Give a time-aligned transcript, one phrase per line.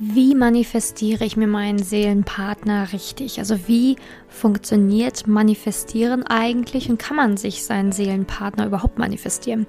[0.00, 3.40] Wie manifestiere ich mir meinen Seelenpartner richtig?
[3.40, 3.96] Also wie
[4.28, 9.66] funktioniert Manifestieren eigentlich und kann man sich seinen Seelenpartner überhaupt manifestieren?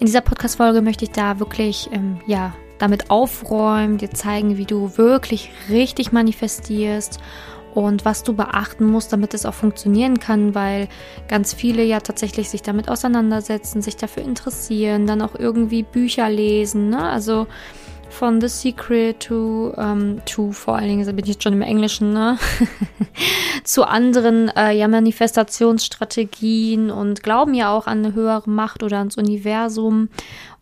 [0.00, 4.96] In dieser Podcast-Folge möchte ich da wirklich, ähm, ja, damit aufräumen, dir zeigen, wie du
[4.98, 7.20] wirklich richtig manifestierst
[7.72, 10.88] und was du beachten musst, damit es auch funktionieren kann, weil
[11.28, 16.88] ganz viele ja tatsächlich sich damit auseinandersetzen, sich dafür interessieren, dann auch irgendwie Bücher lesen,
[16.88, 17.08] ne?
[17.08, 17.46] Also
[18.10, 21.62] von The Secret to, ähm, to vor allen Dingen, da bin ich jetzt schon im
[21.62, 22.38] Englischen, ne?
[23.64, 29.16] zu anderen äh, ja, Manifestationsstrategien und glauben ja auch an eine höhere Macht oder ans
[29.16, 30.08] Universum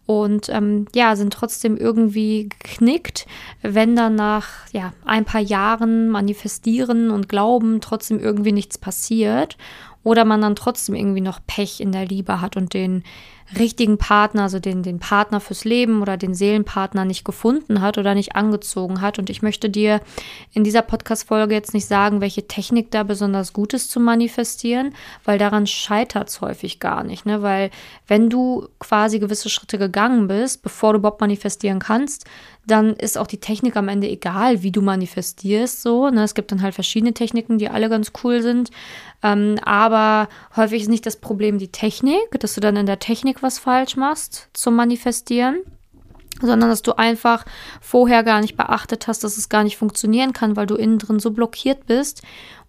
[0.07, 3.27] und ähm, ja, sind trotzdem irgendwie geknickt,
[3.60, 9.59] wenn dann nach ja, ein paar Jahren manifestieren und glauben, trotzdem irgendwie nichts passiert
[10.09, 13.05] oder man dann trotzdem irgendwie noch Pech in der Liebe hat und den
[13.59, 18.15] richtigen Partner, also den, den Partner fürs Leben oder den Seelenpartner nicht gefunden hat oder
[18.15, 19.19] nicht angezogen hat.
[19.19, 20.01] Und ich möchte dir
[20.52, 25.38] in dieser Podcast-Folge jetzt nicht sagen, welche Technik da besonders gut ist zu manifestieren, weil
[25.38, 27.27] daran scheitert es häufig gar nicht.
[27.27, 27.43] Ne?
[27.43, 27.71] Weil
[28.07, 32.25] wenn du quasi gewisse Schritte gegangen bist, bevor du überhaupt manifestieren kannst,
[32.69, 35.83] dann ist auch die Technik am Ende egal, wie du manifestierst.
[35.83, 36.23] So, ne?
[36.23, 38.71] Es gibt dann halt verschiedene Techniken, die alle ganz cool sind.
[39.23, 43.43] Ähm, aber häufig ist nicht das Problem die Technik, dass du dann in der Technik
[43.43, 45.59] was falsch machst zum Manifestieren
[46.41, 47.45] sondern dass du einfach
[47.80, 51.19] vorher gar nicht beachtet hast, dass es gar nicht funktionieren kann, weil du innen drin
[51.19, 52.23] so blockiert bist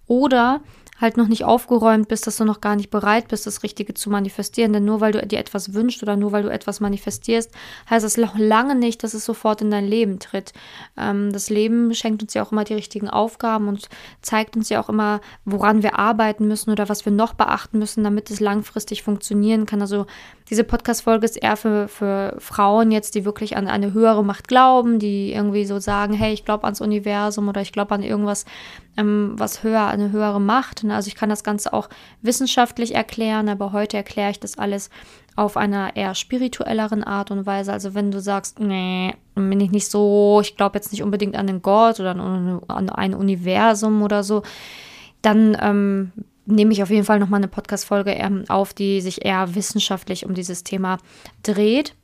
[0.08, 0.62] oder
[1.00, 4.10] halt noch nicht aufgeräumt bist, dass du noch gar nicht bereit bist, das Richtige zu
[4.10, 4.74] manifestieren.
[4.74, 7.52] Denn nur weil du dir etwas wünschst oder nur weil du etwas manifestierst,
[7.90, 10.54] heißt das noch lange nicht, dass es sofort in dein Leben tritt.
[10.98, 13.88] Ähm, das Leben schenkt uns ja auch immer die richtigen Aufgaben und
[14.22, 18.04] zeigt uns ja auch immer, woran wir arbeiten müssen oder was wir noch beachten müssen,
[18.04, 19.82] damit es langfristig funktionieren kann.
[19.82, 20.06] Also
[20.50, 25.00] diese Podcast-Folge ist eher für, für Frauen jetzt, die wirklich an eine höhere Macht glauben,
[25.00, 28.46] die irgendwie so sagen, hey, ich glaube ans Universum oder ich glaube an irgendwas,
[28.98, 30.84] ähm, was höher, eine höhere Macht.
[30.86, 31.90] Also ich kann das Ganze auch
[32.22, 34.90] wissenschaftlich erklären, aber heute erkläre ich das alles
[35.36, 37.72] auf einer eher spirituelleren Art und Weise.
[37.72, 41.48] Also wenn du sagst, nee, bin ich nicht so, ich glaube jetzt nicht unbedingt an
[41.48, 44.44] den Gott oder an, an ein Universum oder so,
[45.22, 46.12] dann ähm,
[46.46, 50.34] nehme ich auf jeden Fall nochmal eine Podcast-Folge ähm, auf, die sich eher wissenschaftlich um
[50.34, 50.98] dieses Thema
[51.44, 51.96] dreht.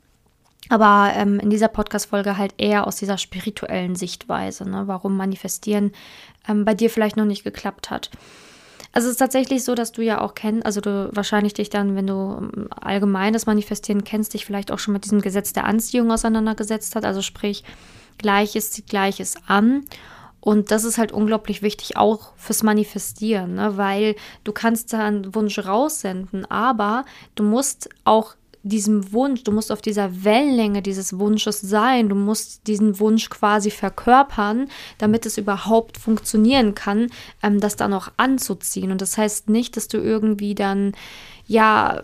[0.69, 5.91] Aber ähm, in dieser Podcast-Folge halt eher aus dieser spirituellen Sichtweise, ne, warum Manifestieren
[6.47, 8.09] ähm, bei dir vielleicht noch nicht geklappt hat.
[8.91, 11.95] Also es ist tatsächlich so, dass du ja auch kennst, also du wahrscheinlich dich dann,
[11.95, 16.11] wenn du ähm, allgemeines Manifestieren kennst, dich vielleicht auch schon mit diesem Gesetz der Anziehung
[16.11, 17.03] auseinandergesetzt hat.
[17.05, 17.63] Also sprich,
[18.17, 19.83] Gleiches zieht Gleiches an.
[20.39, 23.77] Und das ist halt unglaublich wichtig, auch fürs Manifestieren, ne?
[23.77, 29.71] weil du kannst da einen Wunsch raussenden, aber du musst auch diesem Wunsch, du musst
[29.71, 35.99] auf dieser Wellenlänge dieses Wunsches sein, du musst diesen Wunsch quasi verkörpern, damit es überhaupt
[35.99, 37.11] funktionieren kann,
[37.43, 38.91] ähm, das dann auch anzuziehen.
[38.91, 40.93] Und das heißt nicht, dass du irgendwie dann
[41.47, 42.01] ja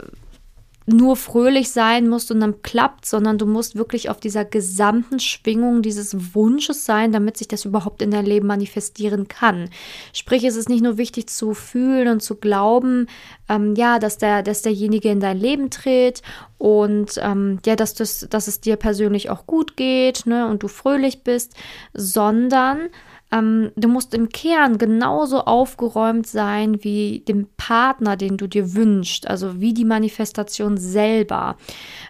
[0.91, 5.81] nur fröhlich sein musst und dann klappt, sondern du musst wirklich auf dieser gesamten Schwingung
[5.81, 9.69] dieses Wunsches sein, damit sich das überhaupt in dein Leben manifestieren kann.
[10.13, 13.07] Sprich, es ist nicht nur wichtig zu fühlen und zu glauben,
[13.49, 16.21] ähm, ja, dass der, dass derjenige in dein Leben tritt
[16.57, 20.67] und ähm, ja, dass, das, dass es dir persönlich auch gut geht ne, und du
[20.67, 21.55] fröhlich bist,
[21.93, 22.89] sondern
[23.31, 29.27] ähm, du musst im Kern genauso aufgeräumt sein wie dem Partner, den du dir wünschst,
[29.27, 31.55] also wie die Manifestation selber.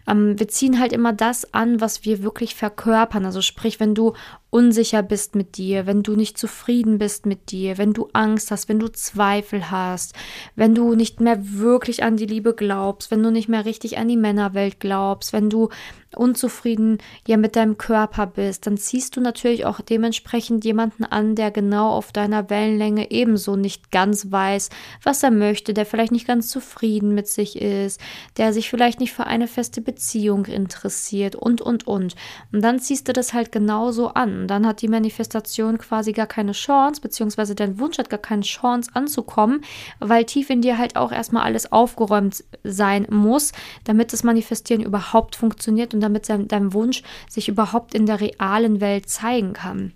[0.08, 3.26] Ähm, wir ziehen halt immer das an, was wir wirklich verkörpern.
[3.26, 4.14] Also sprich, wenn du
[4.52, 8.70] unsicher bist mit dir, wenn du nicht zufrieden bist mit dir, wenn du Angst hast,
[8.70, 10.14] wenn du Zweifel hast,
[10.56, 14.10] wenn du nicht mehr wirklich an die Liebe glaubst, wenn du nicht mehr richtig an
[14.10, 15.70] die Männerwelt glaubst, wenn du
[16.16, 16.98] unzufrieden
[17.28, 21.92] ja mit deinem Körper bist, dann ziehst du natürlich auch dementsprechend jemanden an, der genau
[21.92, 24.70] auf deiner Wellenlänge ebenso nicht ganz weiß,
[25.04, 28.02] was er möchte, der vielleicht nicht ganz zufrieden mit sich ist,
[28.38, 32.16] der sich vielleicht nicht für eine feste Beziehung interessiert und und und.
[32.52, 34.41] Und dann ziehst du das halt genauso an.
[34.42, 38.42] Und dann hat die Manifestation quasi gar keine Chance, beziehungsweise dein Wunsch hat gar keine
[38.42, 39.62] Chance anzukommen,
[40.00, 43.52] weil tief in dir halt auch erstmal alles aufgeräumt sein muss,
[43.84, 49.10] damit das Manifestieren überhaupt funktioniert und damit dein Wunsch sich überhaupt in der realen Welt
[49.10, 49.94] zeigen kann.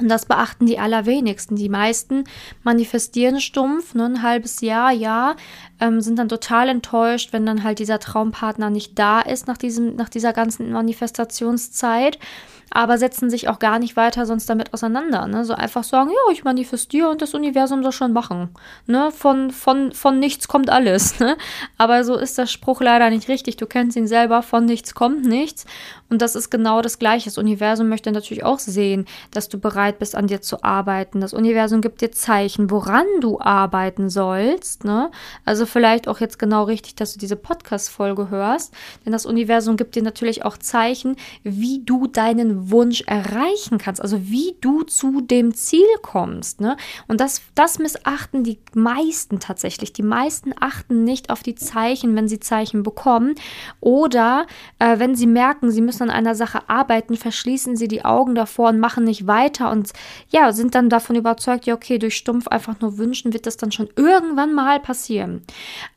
[0.00, 1.56] Und das beachten die allerwenigsten.
[1.56, 2.24] Die meisten
[2.62, 5.36] manifestieren stumpf, ne, ein halbes Jahr, ja,
[5.78, 9.96] ähm, sind dann total enttäuscht, wenn dann halt dieser Traumpartner nicht da ist nach, diesem,
[9.96, 12.18] nach dieser ganzen Manifestationszeit,
[12.70, 15.26] aber setzen sich auch gar nicht weiter sonst damit auseinander.
[15.26, 15.44] Ne?
[15.44, 18.50] So einfach sagen, ja, ich manifestiere und das Universum soll schon machen.
[18.86, 19.10] Ne?
[19.10, 21.14] Von, von, von nichts kommt alles.
[21.20, 21.36] Ne?
[21.76, 23.58] Aber so ist der Spruch leider nicht richtig.
[23.58, 25.66] Du kennst ihn selber, von nichts kommt nichts.
[26.08, 27.26] Und das ist genau das Gleiche.
[27.26, 31.20] Das Universum möchte natürlich auch sehen, dass du bereit bist, an dir zu arbeiten.
[31.20, 34.84] Das Universum gibt dir Zeichen, woran du arbeiten sollst.
[34.84, 35.10] Ne?
[35.44, 38.72] Also vielleicht auch jetzt genau richtig, dass du diese Podcast-Folge hörst.
[39.04, 44.02] Denn das Universum gibt dir natürlich auch Zeichen, wie du deinen Wunsch erreichen kannst.
[44.02, 46.60] Also wie du zu dem Ziel kommst.
[46.60, 46.76] Ne?
[47.08, 49.92] Und das, das missachten die meisten tatsächlich.
[49.92, 53.34] Die meisten achten nicht auf die Zeichen, wenn sie Zeichen bekommen.
[53.80, 54.46] Oder
[54.78, 58.70] äh, wenn sie merken, sie müssen an einer Sache arbeiten, verschließen sie die Augen davor
[58.70, 59.92] und machen nicht weiter und
[60.28, 63.72] ja, sind dann davon überzeugt, ja, okay, durch stumpf einfach nur wünschen, wird das dann
[63.72, 65.42] schon irgendwann mal passieren.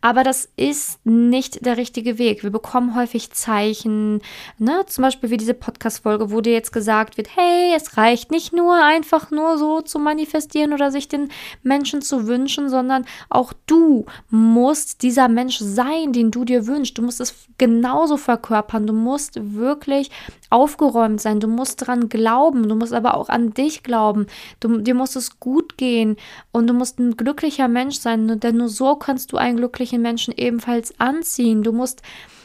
[0.01, 2.43] Aber das ist nicht der richtige Weg.
[2.43, 4.21] Wir bekommen häufig Zeichen,
[4.57, 8.53] ne, zum Beispiel wie diese Podcast-Folge, wo dir jetzt gesagt wird, hey, es reicht nicht
[8.53, 11.29] nur einfach nur so zu manifestieren oder sich den
[11.61, 16.97] Menschen zu wünschen, sondern auch du musst dieser Mensch sein, den du dir wünschst.
[16.97, 18.87] Du musst es genauso verkörpern.
[18.87, 20.11] Du musst wirklich
[20.49, 21.39] aufgeräumt sein.
[21.39, 22.69] Du musst dran glauben.
[22.69, 24.27] Du musst aber auch an dich glauben.
[24.59, 26.17] Du, dir muss es gut gehen
[26.51, 30.33] und du musst ein glücklicher Mensch sein, denn nur so kannst du einen glücklichen Menschen
[30.35, 31.63] ebenfalls anziehen.
[31.63, 32.01] Du musst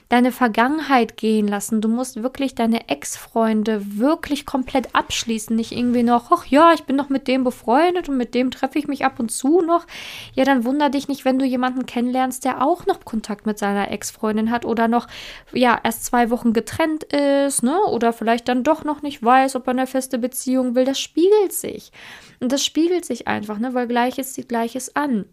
[0.09, 1.83] deine Vergangenheit gehen lassen.
[1.83, 5.55] Du musst wirklich deine Ex-Freunde wirklich komplett abschließen.
[5.55, 8.79] Nicht irgendwie noch, ach ja, ich bin noch mit dem befreundet und mit dem treffe
[8.79, 9.87] ich mich ab und zu noch.
[10.35, 13.91] Ja, dann wunder dich nicht, wenn du jemanden kennenlernst, der auch noch Kontakt mit seiner
[13.91, 15.09] Ex-Freundin hat oder noch,
[15.53, 17.79] ja, erst zwei Wochen getrennt ist, ne?
[17.91, 20.87] Oder vielleicht dann doch noch nicht weiß, ob er eine feste Beziehung will.
[20.87, 21.93] Das spiegelt sich.
[22.41, 23.75] Und das spiegelt sich einfach, ne?
[23.75, 25.27] Weil Gleiches sieht Gleiches an.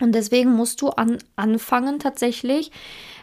[0.00, 2.72] Und deswegen musst du an, anfangen, tatsächlich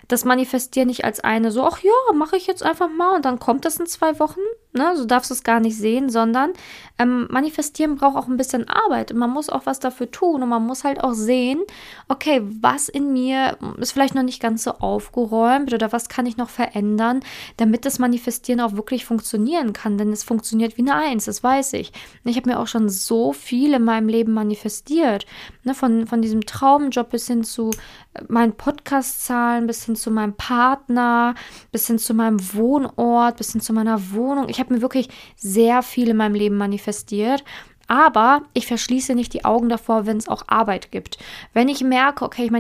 [0.10, 3.40] das manifestieren nicht als eine so, ach ja, mache ich jetzt einfach mal und dann
[3.40, 4.40] kommt das in zwei Wochen.
[4.72, 4.96] Ne?
[4.96, 6.54] So darfst du es gar nicht sehen, sondern
[7.00, 9.14] ähm, manifestieren braucht auch ein bisschen Arbeit.
[9.14, 11.64] Man muss auch was dafür tun und man muss halt auch sehen,
[12.08, 16.38] okay, was in mir ist vielleicht noch nicht ganz so aufgeräumt oder was kann ich
[16.38, 17.22] noch verändern,
[17.58, 19.98] damit das Manifestieren auch wirklich funktionieren kann.
[19.98, 21.92] Denn es funktioniert wie eine Eins, das weiß ich.
[22.24, 25.26] Ich habe mir auch schon so viel in meinem Leben manifestiert.
[25.64, 25.74] Ne?
[25.74, 27.72] Von, von diesem Traumjob bis hin zu
[28.14, 31.34] äh, meinen Podcast-Zahlen, bis hin zu meinem Partner,
[31.72, 34.48] bis hin zu meinem Wohnort, bis hin zu meiner Wohnung.
[34.50, 37.44] Ich habe mir wirklich sehr viel in meinem Leben manifestiert.
[37.90, 41.18] Aber ich verschließe nicht die Augen davor, wenn es auch Arbeit gibt.
[41.54, 42.52] Wenn ich merke, okay, ich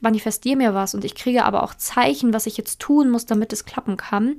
[0.00, 3.52] manifestiere mir was und ich kriege aber auch Zeichen, was ich jetzt tun muss, damit
[3.52, 4.36] es klappen kann,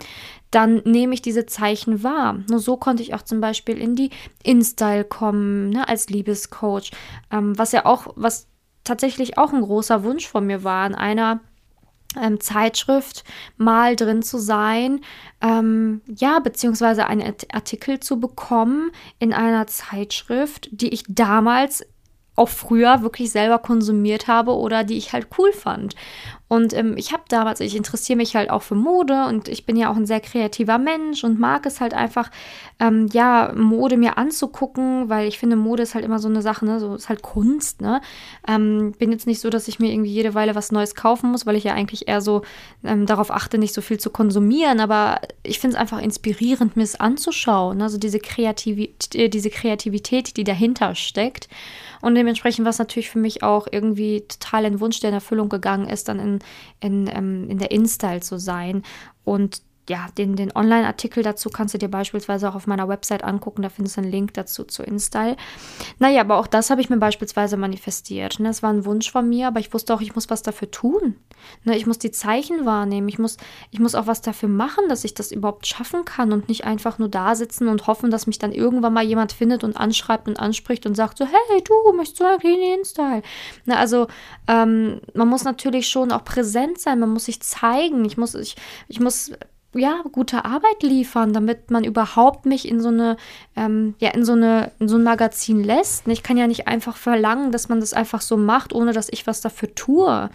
[0.49, 2.39] dann nehme ich diese Zeichen wahr.
[2.49, 4.09] Nur so konnte ich auch zum Beispiel in die
[4.41, 6.89] InStyle kommen, ne, als Liebescoach,
[7.31, 8.47] ähm, was ja auch, was
[8.83, 11.41] tatsächlich auch ein großer Wunsch von mir war, in einer
[12.19, 13.23] ähm, Zeitschrift
[13.57, 15.01] mal drin zu sein,
[15.41, 21.85] ähm, ja, beziehungsweise einen Artikel zu bekommen in einer Zeitschrift, die ich damals
[22.39, 25.95] auch früher wirklich selber konsumiert habe oder die ich halt cool fand.
[26.49, 29.75] Und ähm, ich habe damals, ich interessiere mich halt auch für Mode und ich bin
[29.75, 32.31] ja auch ein sehr kreativer Mensch und mag es halt einfach,
[32.79, 36.65] ähm, ja, Mode mir anzugucken, weil ich finde, Mode ist halt immer so eine Sache,
[36.65, 38.01] ne, so ist halt Kunst, ne.
[38.47, 41.45] Ähm, bin jetzt nicht so, dass ich mir irgendwie jede Weile was Neues kaufen muss,
[41.45, 42.41] weil ich ja eigentlich eher so
[42.83, 46.83] ähm, darauf achte, nicht so viel zu konsumieren, aber ich finde es einfach inspirierend, mir
[46.83, 47.83] es anzuschauen, ne?
[47.83, 51.47] also diese, Kreativi äh, diese Kreativität, die dahinter steckt.
[52.01, 55.49] Und dementsprechend war es natürlich für mich auch irgendwie total ein Wunsch, der in Erfüllung
[55.49, 56.39] gegangen ist, dann in,
[56.79, 58.83] in, ähm, in der InStyle zu sein.
[59.23, 63.63] Und ja, den, den Online-Artikel dazu kannst du dir beispielsweise auch auf meiner Website angucken.
[63.63, 65.35] Da findest du einen Link dazu zu Install.
[65.97, 68.39] Naja, aber auch das habe ich mir beispielsweise manifestiert.
[68.39, 68.49] Ne?
[68.49, 71.15] Das war ein Wunsch von mir, aber ich wusste auch, ich muss was dafür tun.
[71.63, 71.75] Ne?
[71.75, 73.09] Ich muss die Zeichen wahrnehmen.
[73.09, 73.37] Ich muss,
[73.71, 76.99] ich muss auch was dafür machen, dass ich das überhaupt schaffen kann und nicht einfach
[76.99, 80.39] nur da sitzen und hoffen, dass mich dann irgendwann mal jemand findet und anschreibt und
[80.39, 83.23] anspricht und sagt so, hey, du, möchtest du eigentlich in Install?
[83.65, 83.75] Ne?
[83.75, 84.05] Also,
[84.47, 86.99] ähm, man muss natürlich schon auch präsent sein.
[86.99, 88.05] Man muss sich zeigen.
[88.05, 88.55] Ich muss, ich,
[88.87, 89.31] ich muss
[89.75, 93.17] ja, gute Arbeit liefern, damit man überhaupt mich in so eine,
[93.55, 96.07] ähm, ja, in so eine, in so ein Magazin lässt.
[96.07, 99.27] Ich kann ja nicht einfach verlangen, dass man das einfach so macht, ohne dass ich
[99.27, 100.31] was dafür tue.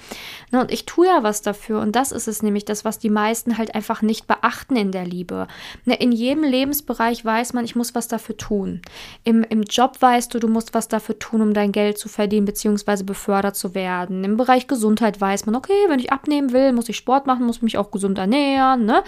[0.52, 1.80] Ne, und ich tue ja was dafür.
[1.80, 5.04] Und das ist es nämlich, das, was die meisten halt einfach nicht beachten in der
[5.04, 5.48] Liebe.
[5.84, 8.82] Ne, in jedem Lebensbereich weiß man, ich muss was dafür tun.
[9.24, 12.46] Im, Im Job weißt du, du musst was dafür tun, um dein Geld zu verdienen,
[12.46, 14.22] beziehungsweise befördert zu werden.
[14.22, 17.62] Im Bereich Gesundheit weiß man, okay, wenn ich abnehmen will, muss ich Sport machen, muss
[17.62, 19.02] mich auch gesund ernähren, ne?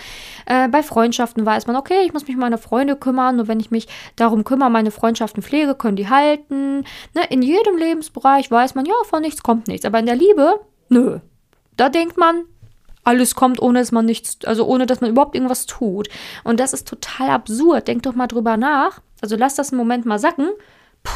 [0.46, 3.37] Äh, bei Freundschaften weiß man, okay, ich muss mich um meine Freunde kümmern.
[3.37, 6.85] Nur wenn ich mich darum kümmere, meine Freundschaften pflege, können die halten.
[7.14, 7.25] Ne?
[7.30, 9.85] In jedem Lebensbereich weiß man, ja, von nichts kommt nichts.
[9.85, 11.20] Aber in der Liebe, nö.
[11.76, 12.44] Da denkt man,
[13.04, 16.08] alles kommt, ohne dass man nichts, also ohne dass man überhaupt irgendwas tut.
[16.42, 17.87] Und das ist total absurd.
[17.87, 19.00] Denk doch mal drüber nach.
[19.20, 20.49] Also lass das einen Moment mal sacken.
[21.04, 21.12] Puh,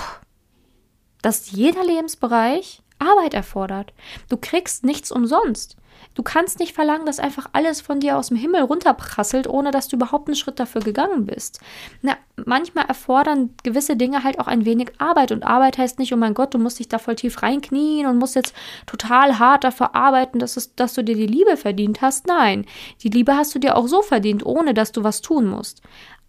[1.23, 3.93] dass jeder Lebensbereich Arbeit erfordert.
[4.29, 5.77] Du kriegst nichts umsonst.
[6.15, 9.89] Du kannst nicht verlangen, dass einfach alles von dir aus dem Himmel runterprasselt, ohne dass
[9.89, 11.61] du überhaupt einen Schritt dafür gegangen bist.
[12.03, 15.33] Na, manchmal erfordern gewisse Dinge halt auch ein wenig Arbeit.
[15.33, 18.19] Und Arbeit heißt nicht, oh mein Gott, du musst dich da voll tief reinknien und
[18.19, 18.55] musst jetzt
[18.87, 22.27] total hart dafür arbeiten, dass, es, dass du dir die Liebe verdient hast.
[22.27, 22.67] Nein,
[23.03, 25.81] die Liebe hast du dir auch so verdient, ohne dass du was tun musst.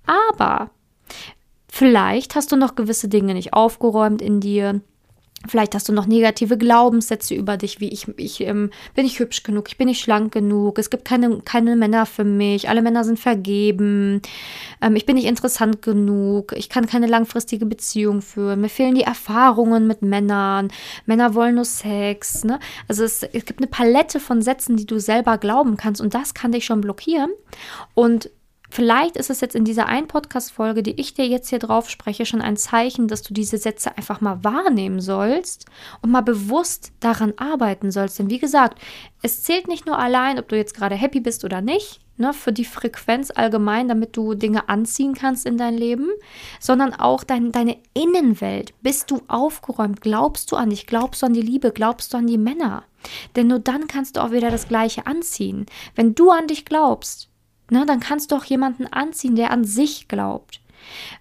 [0.06, 0.70] Aber
[1.68, 4.82] vielleicht hast du noch gewisse Dinge nicht aufgeräumt in dir
[5.48, 9.42] Vielleicht hast du noch negative Glaubenssätze über dich, wie ich, ich ähm, bin ich hübsch
[9.42, 13.04] genug, ich bin nicht schlank genug, es gibt keine, keine Männer für mich, alle Männer
[13.04, 14.22] sind vergeben,
[14.82, 19.02] ähm, ich bin nicht interessant genug, ich kann keine langfristige Beziehung führen, mir fehlen die
[19.02, 20.70] Erfahrungen mit Männern,
[21.08, 22.44] Männer wollen nur Sex.
[22.44, 22.60] Ne?
[22.88, 26.36] Also es, es gibt eine Palette von Sätzen, die du selber glauben kannst und das
[26.36, 27.32] kann dich schon blockieren.
[27.96, 28.30] Und
[28.74, 32.26] Vielleicht ist es jetzt in dieser einen Podcast-Folge, die ich dir jetzt hier drauf spreche,
[32.26, 35.66] schon ein Zeichen, dass du diese Sätze einfach mal wahrnehmen sollst
[36.02, 38.18] und mal bewusst daran arbeiten sollst.
[38.18, 38.82] Denn wie gesagt,
[39.22, 42.54] es zählt nicht nur allein, ob du jetzt gerade happy bist oder nicht, ne, für
[42.54, 46.08] die Frequenz allgemein, damit du Dinge anziehen kannst in dein Leben,
[46.62, 48.74] sondern auch dein, deine Innenwelt.
[48.82, 50.00] Bist du aufgeräumt?
[50.00, 50.88] Glaubst du an dich?
[50.88, 51.74] Glaubst du an die Liebe?
[51.74, 52.84] Glaubst du an die Männer?
[53.36, 55.66] Denn nur dann kannst du auch wieder das Gleiche anziehen.
[55.94, 57.31] Wenn du an dich glaubst,
[57.72, 60.62] ne, dann kannst du auch jemanden anziehen, der an sich glaubt.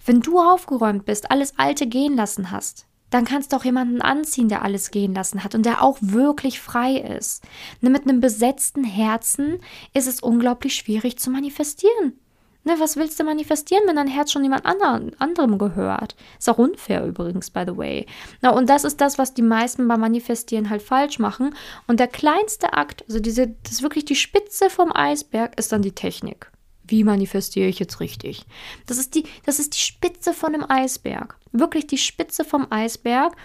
[0.04, 4.48] Wenn du aufgeräumt bist, alles Alte gehen lassen hast, dann kannst du auch jemanden anziehen,
[4.48, 7.44] der alles gehen lassen hat und der auch wirklich frei ist.
[7.80, 9.58] Ne, mit einem besetzten Herzen
[9.94, 12.18] ist es unglaublich schwierig zu manifestieren.
[12.62, 16.14] Ne, was willst du manifestieren, wenn dein Herz schon jemand anderem gehört?
[16.38, 18.06] Ist auch unfair übrigens, by the way.
[18.42, 21.54] Na, und das ist das, was die meisten beim Manifestieren halt falsch machen.
[21.86, 25.80] Und der kleinste Akt, also diese, das ist wirklich die Spitze vom Eisberg, ist dann
[25.80, 26.50] die Technik.
[26.86, 28.44] Wie manifestiere ich jetzt richtig?
[28.86, 31.38] Das ist die, das ist die Spitze von dem Eisberg.
[31.52, 33.36] Wirklich die Spitze vom Eisberg.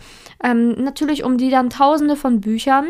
[0.43, 2.87] Ähm, natürlich um die dann tausende von Büchern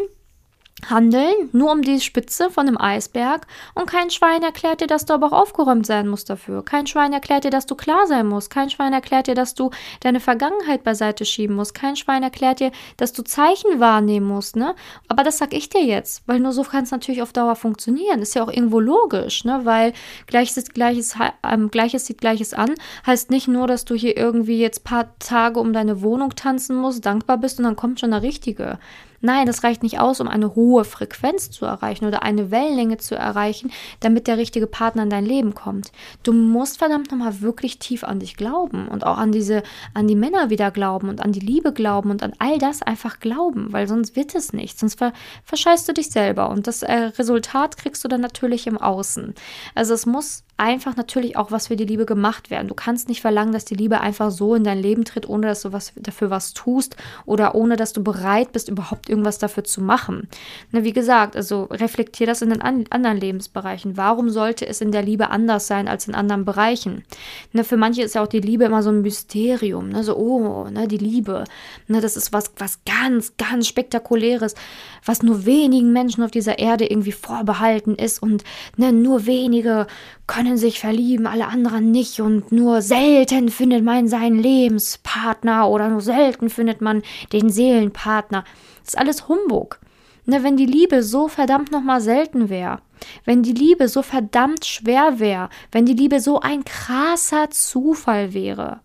[0.89, 5.13] handeln, nur um die Spitze von einem Eisberg und kein Schwein erklärt dir, dass du
[5.13, 6.63] aber auch aufgeräumt sein musst dafür.
[6.63, 8.50] Kein Schwein erklärt dir, dass du klar sein musst.
[8.50, 11.74] Kein Schwein erklärt dir, dass du deine Vergangenheit beiseite schieben musst.
[11.74, 14.75] Kein Schwein erklärt dir, dass du Zeichen wahrnehmen musst, ne?
[15.08, 18.22] Aber das sag ich dir jetzt, weil nur so kann es natürlich auf Dauer funktionieren.
[18.22, 19.62] Ist ja auch irgendwo logisch, ne?
[19.63, 19.94] Weil
[20.27, 21.15] Gleiches, Gleiches,
[21.50, 22.75] ähm, Gleiches sieht Gleiches an,
[23.08, 27.05] heißt nicht nur, dass du hier irgendwie jetzt paar Tage um deine Wohnung tanzen musst,
[27.05, 28.77] dankbar bist und dann kommt schon der Richtige.
[29.22, 33.15] Nein, das reicht nicht aus, um eine hohe Frequenz zu erreichen oder eine Wellenlänge zu
[33.15, 35.91] erreichen, damit der richtige Partner in dein Leben kommt.
[36.24, 40.15] Du musst verdammt nochmal wirklich tief an dich glauben und auch an diese, an die
[40.15, 43.88] Männer wieder glauben und an die Liebe glauben und an all das einfach glauben, weil
[43.88, 44.79] sonst wird es nicht.
[44.79, 48.77] Sonst ver verscheißt du dich selber und das äh, Resultat kriegst du dann natürlich im
[48.77, 49.34] Außen.
[49.75, 52.69] Also es muss einfach natürlich auch was für die Liebe gemacht werden.
[52.69, 55.62] Du kannst nicht verlangen, dass die Liebe einfach so in dein Leben tritt, ohne dass
[55.62, 56.95] du was dafür was tust
[57.25, 60.29] oder ohne dass du bereit bist, überhaupt irgendwas dafür zu machen.
[60.71, 63.97] Na, wie gesagt, also reflektier das in den an anderen Lebensbereichen.
[63.97, 67.03] Warum sollte es in der Liebe anders sein als in anderen Bereichen?
[67.51, 69.89] Na, für manche ist ja auch die Liebe immer so ein Mysterium.
[69.89, 70.05] Ne?
[70.05, 71.43] So, oh, ne, die Liebe.
[71.88, 74.55] Ne, das ist was, was ganz, ganz spektakuläres,
[75.03, 78.45] was nur wenigen Menschen auf dieser Erde irgendwie vorbehalten ist und
[78.77, 79.88] ne, nur wenige
[80.27, 86.01] können sich verlieben, alle anderen nicht und nur selten findet man seinen Lebenspartner oder nur
[86.01, 88.44] selten findet man den Seelenpartner.
[88.79, 89.79] Das ist alles Humbug.
[90.27, 92.79] Ne, wenn die Liebe so verdammt nochmal selten wäre,
[93.25, 98.79] wenn die Liebe so verdammt schwer wäre, wenn die Liebe so ein krasser Zufall wäre,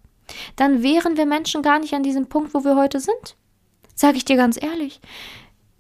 [0.56, 3.36] dann wären wir Menschen gar nicht an diesem Punkt, wo wir heute sind.
[3.94, 5.00] Sag ich dir ganz ehrlich.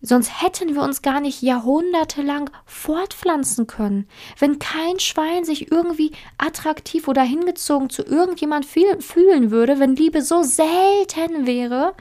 [0.02, 4.08] Sonst hätten wir uns gar nicht jahrhundertelang fortpflanzen können.
[4.38, 10.42] Wenn kein Schwein sich irgendwie attraktiv oder hingezogen zu irgendjemand fühlen würde, wenn Liebe so
[10.42, 11.94] selten wäre,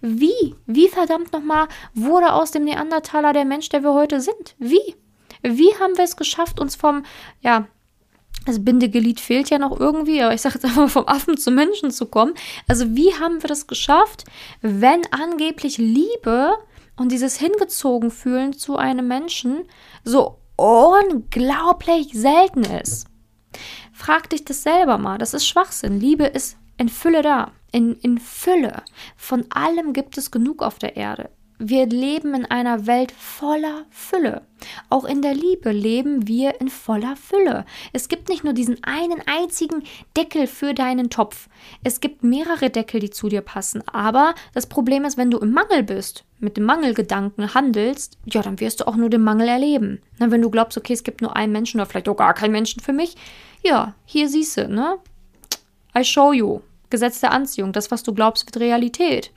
[0.00, 4.56] wie, wie verdammt nochmal wurde aus dem Neandertaler der Mensch, der wir heute sind?
[4.58, 4.96] Wie?
[5.42, 7.04] Wie haben wir es geschafft, uns vom,
[7.40, 7.68] ja,
[8.46, 11.90] das Bindeglied fehlt ja noch irgendwie, aber ich sage jetzt einfach vom Affen zum Menschen
[11.90, 12.34] zu kommen.
[12.66, 14.24] Also wie haben wir das geschafft,
[14.60, 16.58] wenn angeblich Liebe
[16.96, 19.64] und dieses hingezogen fühlen zu einem Menschen
[20.04, 23.06] so unglaublich selten ist.
[23.92, 25.18] Frag dich das selber mal.
[25.18, 25.98] Das ist Schwachsinn.
[26.00, 27.52] Liebe ist in Fülle da.
[27.72, 28.82] In, in Fülle.
[29.16, 31.30] Von allem gibt es genug auf der Erde.
[31.58, 34.42] Wir leben in einer Welt voller Fülle.
[34.90, 37.64] Auch in der Liebe leben wir in voller Fülle.
[37.92, 39.84] Es gibt nicht nur diesen einen einzigen
[40.16, 41.48] Deckel für deinen Topf.
[41.84, 43.86] Es gibt mehrere Deckel, die zu dir passen.
[43.86, 48.58] Aber das Problem ist, wenn du im Mangel bist, mit dem Mangelgedanken handelst, ja, dann
[48.58, 50.00] wirst du auch nur den Mangel erleben.
[50.18, 52.52] Na, wenn du glaubst, okay, es gibt nur einen Menschen oder vielleicht auch gar keinen
[52.52, 53.14] Menschen für mich,
[53.62, 54.98] ja, hier siehst du, ne?
[55.96, 56.60] I show you.
[56.90, 57.72] Gesetz der Anziehung.
[57.72, 59.32] Das, was du glaubst, wird Realität.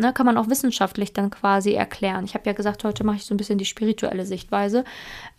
[0.00, 2.24] Ne, kann man auch wissenschaftlich dann quasi erklären.
[2.24, 4.84] Ich habe ja gesagt, heute mache ich so ein bisschen die spirituelle Sichtweise.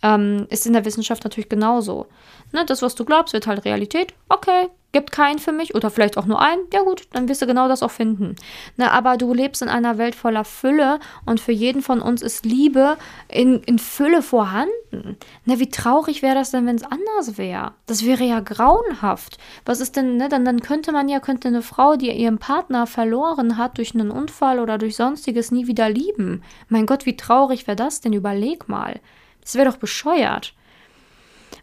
[0.04, 2.06] Ähm, ist in der Wissenschaft natürlich genauso.
[2.52, 4.14] Ne, das, was du glaubst, wird halt Realität.
[4.28, 7.46] Okay, gibt keinen für mich oder vielleicht auch nur einen, ja gut, dann wirst du
[7.46, 8.36] genau das auch finden.
[8.76, 12.44] Ne, aber du lebst in einer Welt voller Fülle und für jeden von uns ist
[12.44, 12.96] Liebe
[13.28, 15.16] in, in Fülle vorhanden.
[15.44, 17.72] Ne, wie traurig wäre das denn, wenn es anders wäre?
[17.86, 19.38] Das wäre ja grauenhaft.
[19.64, 22.86] Was ist denn, ne, dann, dann könnte man ja, könnte eine Frau, die ihren Partner
[22.86, 26.42] verloren hat durch einen Unfall oder durch sonstiges, nie wieder lieben.
[26.68, 28.12] Mein Gott, wie traurig wäre das denn?
[28.12, 29.00] Überleg mal.
[29.40, 30.54] Das wäre doch bescheuert.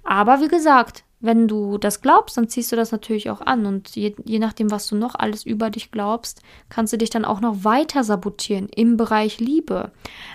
[0.04, 3.66] Aber wie gesagt, wenn du das glaubst, dann ziehst du das natürlich auch an.
[3.66, 7.26] Und je, je nachdem, was du noch alles über dich glaubst, kannst du dich dann
[7.26, 9.92] auch noch weiter sabotieren im Bereich Liebe.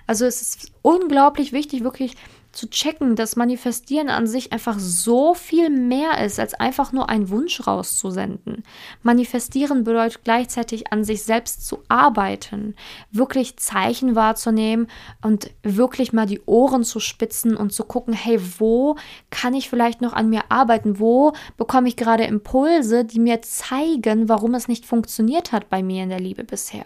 [0.06, 2.16] Also es ist unglaublich wichtig, wirklich
[2.54, 7.28] zu checken, dass Manifestieren an sich einfach so viel mehr ist, als einfach nur einen
[7.30, 8.62] Wunsch rauszusenden.
[9.02, 12.74] Manifestieren bedeutet gleichzeitig an sich selbst zu arbeiten,
[13.10, 14.88] wirklich Zeichen wahrzunehmen
[15.22, 18.96] und wirklich mal die Ohren zu spitzen und zu gucken, hey, wo
[19.30, 20.98] kann ich vielleicht noch an mir arbeiten?
[21.00, 26.02] Wo bekomme ich gerade Impulse, die mir zeigen, warum es nicht funktioniert hat bei mir
[26.02, 26.84] in der Liebe bisher?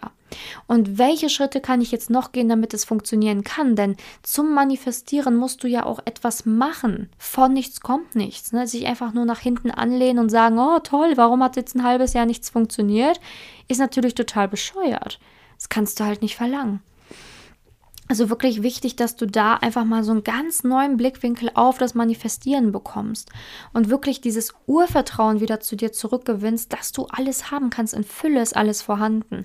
[0.66, 3.76] Und welche Schritte kann ich jetzt noch gehen, damit es funktionieren kann?
[3.76, 7.08] Denn zum Manifestieren musst du ja auch etwas machen.
[7.18, 8.52] Von nichts kommt nichts.
[8.52, 8.66] Ne?
[8.66, 12.12] Sich einfach nur nach hinten anlehnen und sagen, oh toll, warum hat jetzt ein halbes
[12.12, 13.20] Jahr nichts funktioniert,
[13.68, 15.18] ist natürlich total bescheuert.
[15.56, 16.80] Das kannst du halt nicht verlangen.
[18.08, 21.94] Also wirklich wichtig, dass du da einfach mal so einen ganz neuen Blickwinkel auf das
[21.94, 23.30] Manifestieren bekommst
[23.74, 27.92] und wirklich dieses Urvertrauen wieder zu dir zurückgewinnst, dass du alles haben kannst.
[27.92, 29.44] In Fülle ist alles vorhanden.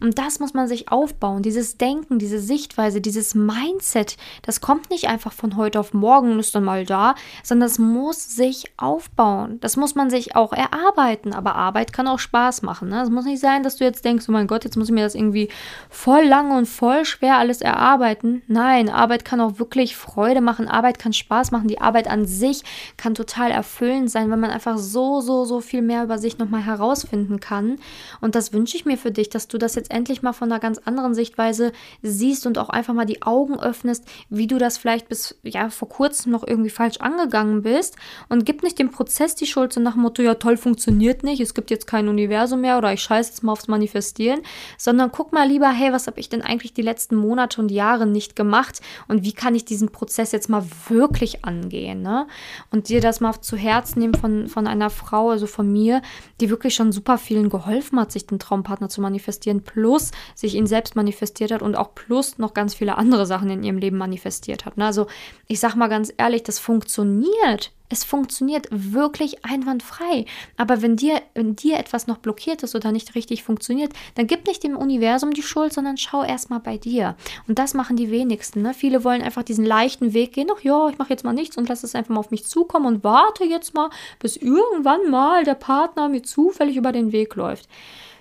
[0.00, 1.42] Und das muss man sich aufbauen.
[1.42, 6.54] Dieses Denken, diese Sichtweise, dieses Mindset, das kommt nicht einfach von heute auf morgen, ist
[6.54, 9.58] dann mal da, sondern das muss sich aufbauen.
[9.60, 11.32] Das muss man sich auch erarbeiten.
[11.32, 12.88] Aber Arbeit kann auch Spaß machen.
[12.88, 13.02] Ne?
[13.02, 15.04] Es muss nicht sein, dass du jetzt denkst, oh mein Gott, jetzt muss ich mir
[15.04, 15.48] das irgendwie
[15.90, 18.42] voll lang und voll schwer alles erarbeiten.
[18.46, 20.68] Nein, Arbeit kann auch wirklich Freude machen.
[20.68, 21.68] Arbeit kann Spaß machen.
[21.68, 22.62] Die Arbeit an sich
[22.96, 26.64] kann total erfüllend sein, wenn man einfach so, so, so viel mehr über sich nochmal
[26.64, 27.76] herausfinden kann.
[28.20, 30.50] Und das wünsche ich mir für dich, dass du das jetzt jetzt endlich mal von
[30.50, 34.78] einer ganz anderen Sichtweise siehst und auch einfach mal die Augen öffnest, wie du das
[34.78, 37.96] vielleicht bis ja vor kurzem noch irgendwie falsch angegangen bist
[38.28, 41.40] und gib nicht dem Prozess die Schuld so nach dem Motto, ja toll, funktioniert nicht,
[41.40, 44.40] es gibt jetzt kein Universum mehr oder ich scheiße jetzt mal aufs Manifestieren,
[44.76, 48.06] sondern guck mal lieber, hey, was habe ich denn eigentlich die letzten Monate und Jahre
[48.06, 52.26] nicht gemacht und wie kann ich diesen Prozess jetzt mal wirklich angehen, ne?
[52.70, 56.02] Und dir das mal zu Herzen nehmen von, von einer Frau, also von mir,
[56.40, 60.66] die wirklich schon super vielen geholfen hat, sich den Traumpartner zu manifestieren, plus sich ihn
[60.66, 64.66] selbst manifestiert hat und auch plus noch ganz viele andere Sachen in ihrem Leben manifestiert
[64.66, 64.76] hat.
[64.76, 64.84] Ne?
[64.84, 65.06] Also
[65.46, 67.70] ich sag mal ganz ehrlich, das funktioniert.
[67.88, 70.26] Es funktioniert wirklich einwandfrei.
[70.56, 74.48] Aber wenn dir, wenn dir etwas noch blockiert ist oder nicht richtig funktioniert, dann gib
[74.48, 77.16] nicht dem Universum die Schuld, sondern schau erstmal bei dir.
[77.46, 78.62] Und das machen die wenigsten.
[78.62, 78.74] Ne?
[78.74, 80.48] Viele wollen einfach diesen leichten Weg gehen.
[80.54, 82.86] Ach ja, ich mache jetzt mal nichts und lasse es einfach mal auf mich zukommen
[82.86, 87.68] und warte jetzt mal, bis irgendwann mal der Partner mir zufällig über den Weg läuft.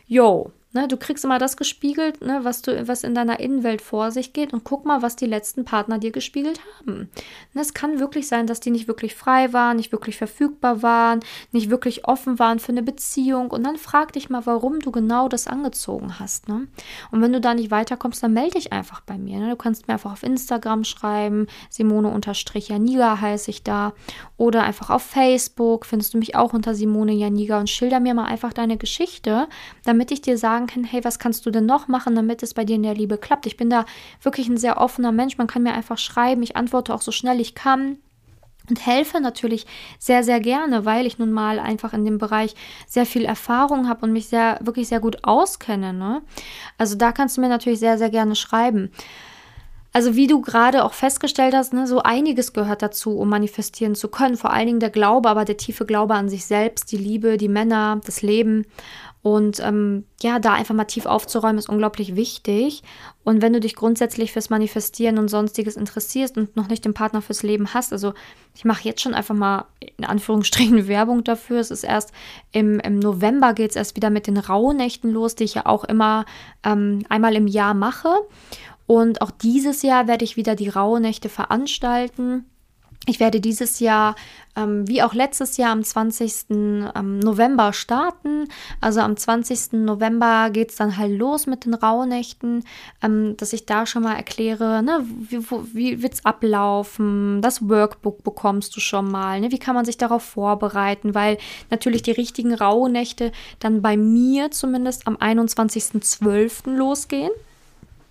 [0.06, 4.12] Jo, Ne, du kriegst immer das gespiegelt, ne, was, du, was in deiner Innenwelt vor
[4.12, 7.10] sich geht und guck mal, was die letzten Partner dir gespiegelt haben.
[7.53, 11.21] Ne, es kann wirklich sein, dass die nicht wirklich frei waren, nicht wirklich verfügbar waren,
[11.51, 15.30] nicht wirklich offen waren für eine Beziehung und dann frag dich mal, warum du genau
[15.30, 16.49] das angezogen hast.
[16.49, 16.67] Ne?
[17.12, 19.39] Und wenn du da nicht weiterkommst, dann melde dich einfach bei mir.
[19.39, 19.49] Ne?
[19.49, 23.93] Du kannst mir einfach auf Instagram schreiben, Simone-Janiga heiße ich da
[24.36, 28.25] oder einfach auf Facebook findest du mich auch unter Simone Janiga und schilder mir mal
[28.25, 29.47] einfach deine Geschichte,
[29.86, 32.54] damit ich dir sage, fragen kann, hey, was kannst du denn noch machen, damit es
[32.54, 33.46] bei dir in der Liebe klappt?
[33.46, 33.86] Ich bin da
[34.24, 35.38] wirklich ein sehr offener Mensch.
[35.38, 36.41] Man kann mir einfach schreiben.
[36.41, 37.98] Ich antworte auch so schnell ich kann
[38.70, 39.65] und helfe natürlich
[40.00, 42.56] sehr, sehr gerne, weil ich nun mal einfach in dem Bereich
[42.88, 45.93] sehr viel Erfahrung habe und mich sehr, wirklich sehr gut auskenne.
[45.93, 46.22] Ne?
[46.78, 48.91] Also da kannst du mir natürlich sehr, sehr gerne schreiben.
[49.98, 54.10] Also wie du gerade auch festgestellt hast, ne, so einiges gehört dazu, um manifestieren zu
[54.10, 54.38] können.
[54.38, 57.48] Vor allen Dingen der Glaube, aber der tiefe Glaube an sich selbst, die Liebe, die
[57.48, 58.65] Männer, das Leben.
[59.23, 62.84] Und ähm, ja, da einfach mal tief aufzuräumen, ist unglaublich wichtig.
[63.23, 67.21] Und wenn du dich grundsätzlich fürs Manifestieren und sonstiges interessierst und noch nicht den Partner
[67.21, 68.13] fürs Leben hast, also
[68.56, 69.65] ich mache jetzt schon einfach mal
[69.97, 71.60] in Anführungsstrichen Werbung dafür.
[71.60, 72.12] Es ist erst
[72.51, 75.84] im, im November geht es erst wieder mit den Rauhnächten los, die ich ja auch
[75.84, 76.25] immer
[76.63, 78.13] ähm, einmal im Jahr mache.
[78.86, 82.45] Und auch dieses Jahr werde ich wieder die Rauhnächte veranstalten.
[83.10, 84.15] Ich werde dieses Jahr,
[84.58, 86.48] ähm, wie auch letztes Jahr, am 20.
[86.50, 88.50] Ähm, November starten.
[88.82, 89.86] Also am 20.
[89.86, 92.65] November geht es dann halt los mit den Rauhnächten,
[93.02, 95.39] ähm, dass ich da schon mal erkläre, ne, wie,
[95.74, 99.98] wie wird es ablaufen, das Workbook bekommst du schon mal, ne, wie kann man sich
[99.98, 101.38] darauf vorbereiten, weil
[101.72, 106.76] natürlich die richtigen Rauhnächte dann bei mir zumindest am 21.12.
[106.76, 107.32] losgehen.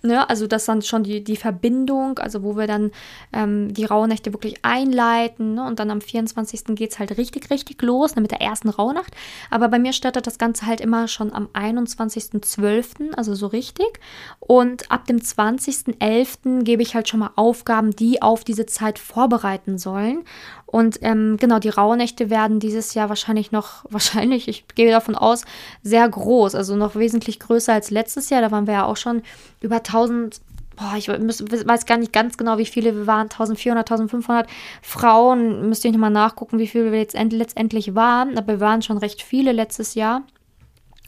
[0.03, 0.29] Ne?
[0.29, 2.91] Also das dann schon die, die Verbindung, also wo wir dann
[3.33, 5.55] ähm, die Rauhnächte wirklich einleiten.
[5.55, 5.65] Ne?
[5.65, 6.75] Und dann am 24.
[6.75, 8.21] geht es halt richtig, richtig los ne?
[8.21, 9.13] mit der ersten Rauhnacht.
[9.49, 13.99] Aber bei mir startet das Ganze halt immer schon am 21.12., also so richtig.
[14.39, 16.63] Und ab dem 20.11.
[16.63, 20.23] gebe ich halt schon mal Aufgaben, die auf diese Zeit vorbereiten sollen.
[20.67, 25.45] Und ähm, genau, die Rauhnächte werden dieses Jahr wahrscheinlich noch, wahrscheinlich, ich gehe davon aus,
[25.81, 28.41] sehr groß, also noch wesentlich größer als letztes Jahr.
[28.41, 29.23] Da waren wir ja auch schon
[29.61, 30.41] über 1000
[30.75, 34.47] boah, ich weiß gar nicht ganz genau, wie viele wir waren, 1400, 1500
[34.83, 38.99] Frauen, müsste ich nochmal nachgucken, wie viele wir jetzt letztendlich waren, aber wir waren schon
[38.99, 40.21] recht viele letztes Jahr.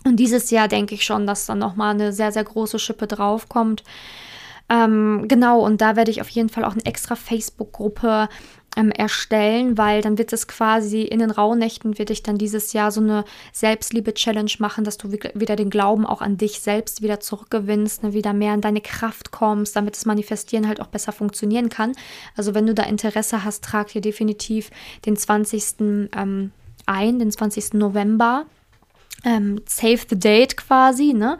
[0.05, 3.83] Und dieses Jahr denke ich schon, dass dann nochmal eine sehr, sehr große Schippe draufkommt.
[4.69, 8.29] Ähm, genau, und da werde ich auf jeden Fall auch eine extra Facebook-Gruppe
[8.75, 12.91] ähm, erstellen, weil dann wird es quasi in den Rauhnächten, wird ich dann dieses Jahr
[12.91, 18.03] so eine Selbstliebe-Challenge machen, dass du wieder den Glauben auch an dich selbst wieder zurückgewinnst,
[18.03, 21.93] ne, wieder mehr in deine Kraft kommst, damit das Manifestieren halt auch besser funktionieren kann.
[22.35, 24.69] Also wenn du da Interesse hast, trag dir definitiv
[25.05, 26.09] den 20.
[26.15, 26.51] Ähm,
[26.85, 27.73] ein, den 20.
[27.73, 28.45] November
[29.25, 31.37] ähm, Save the Date quasi, ne?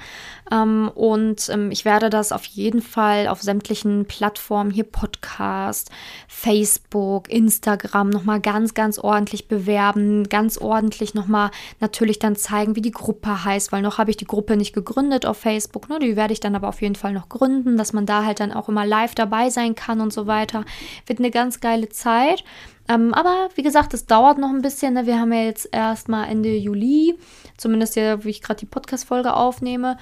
[0.52, 5.92] Ähm, und ähm, ich werde das auf jeden Fall auf sämtlichen Plattformen, hier Podcast,
[6.28, 12.92] Facebook, Instagram, nochmal ganz, ganz ordentlich bewerben, ganz ordentlich nochmal natürlich dann zeigen, wie die
[12.92, 16.00] Gruppe heißt, weil noch habe ich die Gruppe nicht gegründet auf Facebook, ne?
[16.00, 18.52] Die werde ich dann aber auf jeden Fall noch gründen, dass man da halt dann
[18.52, 20.66] auch immer live dabei sein kann und so weiter.
[21.06, 22.44] Wird eine ganz geile Zeit.
[22.90, 24.96] Ähm, aber wie gesagt, es dauert noch ein bisschen.
[24.96, 25.06] Ne?
[25.06, 27.18] Wir haben ja jetzt erst mal Ende Juli,
[27.56, 29.98] zumindest ja, wie ich gerade die Podcast-Folge aufnehme.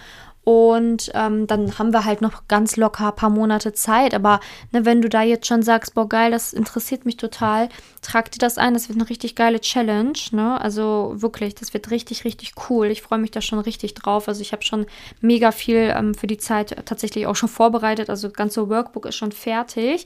[0.48, 4.14] Und ähm, dann haben wir halt noch ganz locker ein paar Monate Zeit.
[4.14, 4.40] Aber
[4.72, 7.68] ne, wenn du da jetzt schon sagst, boah, geil, das interessiert mich total,
[8.02, 8.74] trag dir das ein.
[8.74, 10.18] Das wird eine richtig geile Challenge.
[10.32, 10.62] Ne?
[10.62, 12.88] Also wirklich, das wird richtig, richtig cool.
[12.88, 14.30] Ich freue mich da schon richtig drauf.
[14.30, 14.86] Also ich habe schon
[15.20, 18.10] mega viel ähm, für die Zeit tatsächlich auch schon vorbereitet.
[18.10, 20.06] Also das ganze Workbook ist schon fertig.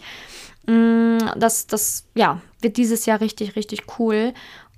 [0.66, 4.34] Mm, das, das, ja, wird dieses Jahr richtig, richtig cool.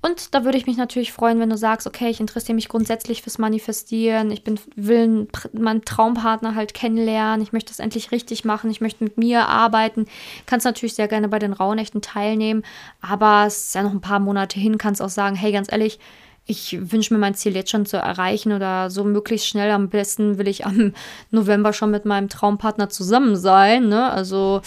[0.06, 3.22] Und da würde ich mich natürlich freuen, wenn du sagst, okay, ich interessiere mich grundsätzlich
[3.22, 8.70] fürs Manifestieren, ich bin, will meinen Traumpartner halt kennenlernen, ich möchte das endlich richtig machen,
[8.70, 10.08] ich möchte mit mir arbeiten.
[10.46, 12.64] Kannst natürlich sehr gerne bei den Rauhnächten teilnehmen,
[13.00, 16.00] aber es ist ja noch ein paar Monate hin, kannst auch sagen, hey, ganz ehrlich,
[16.46, 19.72] ich wünsche mir mein Ziel jetzt schon zu erreichen oder so möglichst schnell.
[19.72, 20.94] Am besten will ich am
[21.32, 23.88] November schon mit meinem Traumpartner zusammen sein.
[23.88, 24.12] Ne?
[24.12, 24.62] Also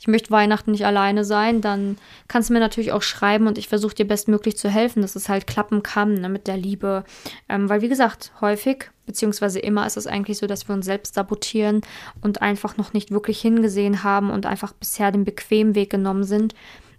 [0.00, 1.60] ich möchte Weihnachten nicht alleine sein.
[1.60, 5.14] Dann kannst du mir natürlich auch schreiben und ich versuche dir bestmöglich zu helfen, dass
[5.14, 7.04] es halt klappen kann ne, mit der Liebe.
[7.48, 11.14] Ähm, weil wie gesagt, häufig beziehungsweise immer ist es eigentlich so, dass wir uns selbst
[11.14, 11.82] sabotieren
[12.22, 16.54] und einfach noch nicht wirklich hingesehen haben und einfach bisher den bequemen Weg genommen sind,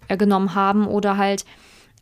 [0.08, 1.44] äh, genommen haben oder halt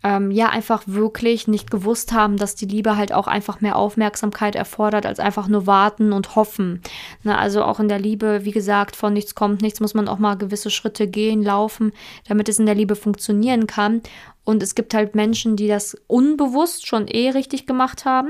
[0.04, 4.56] ähm, ja einfach wirklich nicht gewusst haben, dass die Liebe halt auch einfach mehr Aufmerksamkeit
[4.56, 6.82] erfordert, als einfach nur warten und hoffen.
[7.24, 10.20] Ne, also auch in der Liebe, wie gesagt, von nichts kommt nichts, muss man auch
[10.20, 11.92] mal gewisse Schritte gehen, laufen,
[12.28, 14.02] damit es in der Liebe funktionieren kann.
[14.46, 18.30] Und es gibt halt Menschen, die das unbewusst schon eh richtig gemacht haben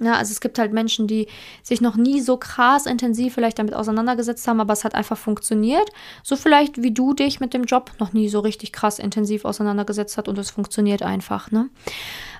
[0.00, 1.28] ja, also es gibt halt Menschen, die
[1.62, 5.88] sich noch nie so krass intensiv vielleicht damit auseinandergesetzt haben, aber es hat einfach funktioniert.
[6.22, 10.16] So vielleicht wie du dich mit dem Job noch nie so richtig krass intensiv auseinandergesetzt
[10.16, 11.68] hat und es funktioniert einfach, ne?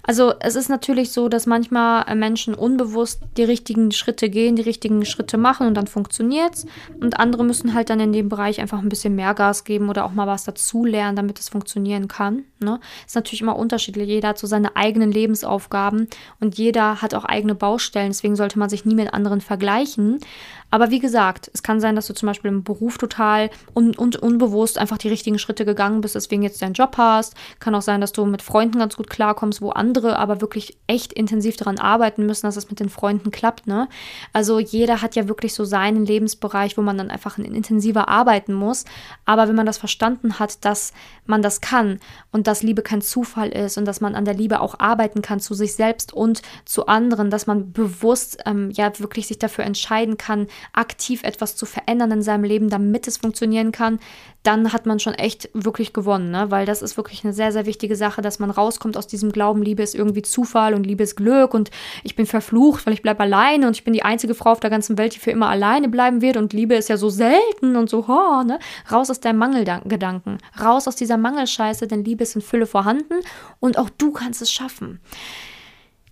[0.02, 4.62] Also es ist natürlich so, dass manchmal äh, Menschen unbewusst die richtigen Schritte gehen, die
[4.62, 6.66] richtigen Schritte machen und dann funktioniert es.
[7.00, 10.04] Und andere müssen halt dann in dem Bereich einfach ein bisschen mehr Gas geben oder
[10.04, 12.44] auch mal was dazulernen, damit es funktionieren kann.
[12.60, 12.80] Ne?
[13.06, 14.08] Ist natürlich immer unterschiedlich.
[14.08, 16.08] Jeder hat so seine eigenen Lebensaufgaben
[16.40, 18.10] und jeder hat auch eigene Baustellen.
[18.10, 20.20] Deswegen sollte man sich nie mit anderen vergleichen.
[20.70, 24.16] Aber wie gesagt, es kann sein, dass du zum Beispiel im Beruf total un und
[24.16, 27.34] unbewusst einfach die richtigen Schritte gegangen bist, deswegen jetzt deinen Job hast.
[27.58, 31.12] Kann auch sein, dass du mit Freunden ganz gut klarkommst, wo andere aber wirklich echt
[31.12, 33.66] intensiv daran arbeiten müssen, dass es mit den Freunden klappt.
[33.66, 33.88] Ne?
[34.32, 38.84] Also jeder hat ja wirklich so seinen Lebensbereich, wo man dann einfach intensiver arbeiten muss.
[39.24, 40.92] Aber wenn man das verstanden hat, dass
[41.24, 42.00] man das kann
[42.30, 45.40] und dass Liebe kein Zufall ist und dass man an der Liebe auch arbeiten kann
[45.40, 50.18] zu sich selbst und zu anderen, dass man bewusst ähm, ja wirklich sich dafür entscheiden
[50.18, 53.98] kann, aktiv etwas zu verändern in seinem Leben, damit es funktionieren kann,
[54.42, 56.50] dann hat man schon echt wirklich gewonnen, ne?
[56.50, 59.62] weil das ist wirklich eine sehr, sehr wichtige Sache, dass man rauskommt aus diesem Glauben,
[59.62, 61.70] Liebe ist irgendwie Zufall und Liebe ist Glück und
[62.04, 64.70] ich bin verflucht, weil ich bleibe alleine und ich bin die einzige Frau auf der
[64.70, 67.90] ganzen Welt, die für immer alleine bleiben wird und Liebe ist ja so selten und
[67.90, 68.58] so, oh, ne?
[68.90, 73.14] raus aus deinem Mangelgedanken, raus aus dieser Mangelscheiße, denn Liebe ist in Fülle vorhanden
[73.60, 75.00] und auch du kannst es schaffen.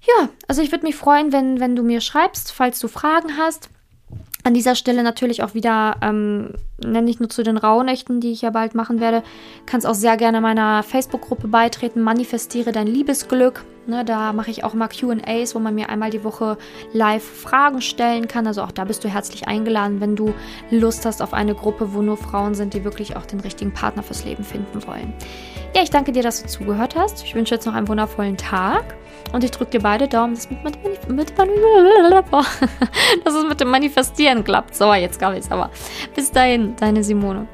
[0.06, 3.70] Ja, also ich würde mich freuen, wenn, wenn du mir schreibst, falls du Fragen hast.
[4.46, 8.42] An dieser Stelle natürlich auch wieder, ähm, nenne ich nur zu den Rauhnächten, die ich
[8.42, 9.24] ja bald machen werde,
[9.66, 13.64] kannst auch sehr gerne meiner Facebook-Gruppe beitreten, manifestiere dein Liebesglück.
[13.88, 16.58] Ne, da mache ich auch immer QAs, wo man mir einmal die Woche
[16.92, 18.46] live Fragen stellen kann.
[18.46, 20.32] Also auch da bist du herzlich eingeladen, wenn du
[20.70, 24.04] Lust hast auf eine Gruppe, wo nur Frauen sind, die wirklich auch den richtigen Partner
[24.04, 25.12] fürs Leben finden wollen.
[25.76, 27.22] Ja, ich danke dir, dass du zugehört hast.
[27.22, 28.96] Ich wünsche jetzt noch einen wundervollen Tag.
[29.34, 31.34] Und ich drücke dir beide Daumen, dass, mit, mit, mit,
[33.24, 34.74] dass es mit dem Manifestieren klappt.
[34.74, 35.70] So, jetzt gab ich es aber.
[36.14, 37.46] Bis dahin, deine Simone.